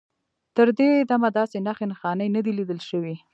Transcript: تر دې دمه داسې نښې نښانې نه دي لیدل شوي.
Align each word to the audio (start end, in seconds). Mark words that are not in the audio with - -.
تر 0.55 0.67
دې 0.79 0.89
دمه 1.09 1.29
داسې 1.37 1.57
نښې 1.65 1.85
نښانې 1.91 2.27
نه 2.35 2.41
دي 2.45 2.51
لیدل 2.59 2.79
شوي. 2.89 3.15